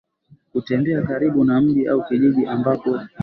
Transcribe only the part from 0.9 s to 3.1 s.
karibu na mji au kijiji ambako